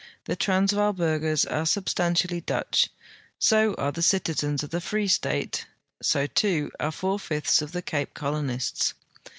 The 0.25 0.35
Transvaal 0.35 0.93
burghers 0.93 1.45
are 1.45 1.63
substantially 1.63 2.41
Dutch; 2.41 2.89
so 3.37 3.75
are 3.75 3.91
the 3.91 4.01
citizens 4.01 4.63
of 4.63 4.71
the 4.71 4.81
Free 4.81 5.07
State; 5.07 5.67
so, 6.01 6.25
too, 6.25 6.71
are 6.79 6.91
four 6.91 7.19
fifths 7.19 7.61
of 7.61 7.71
the 7.71 7.83
Cape 7.83 8.15
Colonists. 8.15 8.95